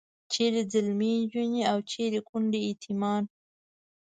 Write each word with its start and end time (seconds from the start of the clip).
چیرې 0.31 0.61
ځلمي 0.71 1.11
نجونې 1.21 1.61
او 1.71 1.77
چیرې 1.91 2.19
کونډې 2.27 2.59
یتیمان. 2.71 3.23